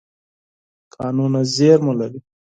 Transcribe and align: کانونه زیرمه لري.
کانونه 0.93 1.41
زیرمه 1.55 1.93
لري. 1.99 2.19